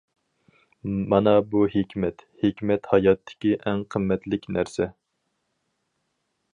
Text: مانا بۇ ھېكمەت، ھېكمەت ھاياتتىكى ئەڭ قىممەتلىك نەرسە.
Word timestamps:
مانا 1.13 1.33
بۇ 1.51 1.61
ھېكمەت، 1.73 2.25
ھېكمەت 2.45 2.91
ھاياتتىكى 2.95 3.55
ئەڭ 3.61 3.87
قىممەتلىك 3.95 4.49
نەرسە. 4.59 4.93